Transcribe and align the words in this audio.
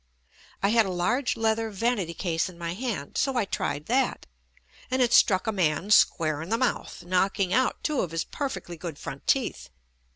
I 0.63 0.69
had 0.69 0.87
a 0.87 0.91
large 0.91 1.37
leather 1.37 1.69
vanity 1.69 2.15
case 2.15 2.49
in 2.49 2.57
my 2.57 2.73
hand 2.73 3.19
so 3.19 3.37
I 3.37 3.45
tried 3.45 3.85
that, 3.85 4.25
and 4.89 4.99
it 4.99 5.13
struck 5.13 5.45
a 5.45 5.51
man 5.51 5.91
square 5.91 6.41
in 6.41 6.49
the 6.49 6.57
mouth, 6.57 7.03
knocking 7.03 7.53
out 7.53 7.83
two 7.83 8.01
of 8.01 8.09
his 8.09 8.23
perfectly 8.23 8.77
good 8.77 8.97
front 8.97 9.27
teeth. 9.27 9.69